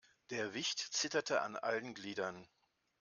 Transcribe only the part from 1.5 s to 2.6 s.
allen Gliedern.